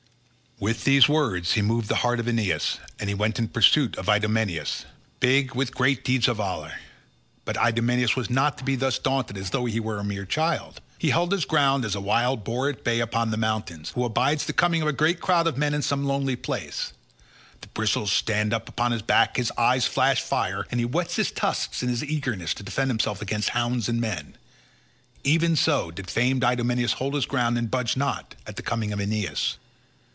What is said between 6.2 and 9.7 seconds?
of valour; but Idomeneus was not to be thus daunted as though